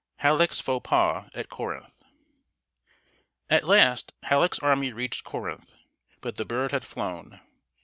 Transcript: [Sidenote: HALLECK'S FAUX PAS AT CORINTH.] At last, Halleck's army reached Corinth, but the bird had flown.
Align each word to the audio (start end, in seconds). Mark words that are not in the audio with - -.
[Sidenote: 0.15 0.21
HALLECK'S 0.23 0.59
FAUX 0.61 0.89
PAS 0.89 1.29
AT 1.35 1.49
CORINTH.] 1.49 2.03
At 3.51 3.65
last, 3.65 4.13
Halleck's 4.23 4.57
army 4.57 4.91
reached 4.91 5.23
Corinth, 5.23 5.73
but 6.21 6.37
the 6.37 6.43
bird 6.45 6.71
had 6.71 6.83
flown. 6.83 7.39